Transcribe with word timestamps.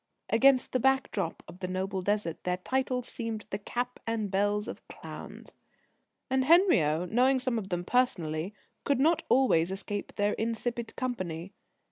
Against 0.31 0.71
the 0.71 0.79
background 0.79 1.35
of 1.47 1.59
the 1.59 1.67
noble 1.67 2.01
Desert 2.01 2.43
their 2.43 2.57
titles 2.57 3.07
seemed 3.07 3.45
the 3.51 3.59
cap 3.59 3.99
and 4.07 4.31
bells 4.31 4.67
of 4.67 4.87
clowns. 4.87 5.57
And 6.27 6.43
Henriot, 6.45 7.11
knowing 7.11 7.39
some 7.39 7.59
of 7.59 7.69
them 7.69 7.85
personally, 7.85 8.55
could 8.83 8.99
not 8.99 9.21
always 9.29 9.69
escape 9.71 10.15
their 10.15 10.33
insipid 10.33 10.95
company. 10.95 11.53